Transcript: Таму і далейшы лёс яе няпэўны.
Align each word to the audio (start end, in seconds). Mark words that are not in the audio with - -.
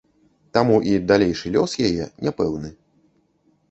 Таму 0.57 0.77
і 0.93 0.95
далейшы 1.13 1.53
лёс 1.59 1.79
яе 1.93 2.11
няпэўны. 2.25 2.77